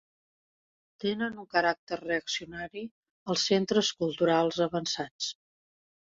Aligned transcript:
Tenen 1.01 1.35
un 1.41 1.45
caràcter 1.55 1.99
reaccionari 1.99 2.83
als 3.33 3.43
centres 3.51 3.91
culturals 3.99 4.57
avançats. 4.67 5.29